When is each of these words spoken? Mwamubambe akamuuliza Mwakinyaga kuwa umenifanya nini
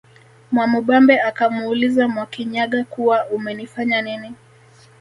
Mwamubambe 0.51 1.15
akamuuliza 1.21 2.07
Mwakinyaga 2.07 2.83
kuwa 2.83 3.17
umenifanya 3.29 4.01
nini 4.01 4.31